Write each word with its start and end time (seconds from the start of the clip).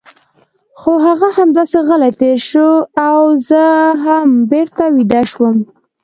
خو 0.79 0.91
هغه 1.05 1.27
همداسې 1.39 1.77
غلی 1.87 2.11
تېر 2.21 2.39
شو 2.49 2.69
او 3.07 3.19
زه 3.49 3.63
هم 4.05 4.29
بېرته 4.51 4.83
ویده 4.95 5.21
شوم. 5.31 5.57